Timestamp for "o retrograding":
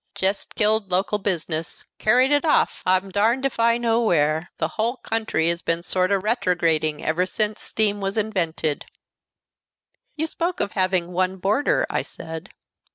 6.09-7.03